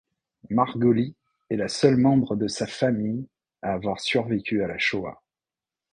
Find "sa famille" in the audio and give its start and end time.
2.47-3.27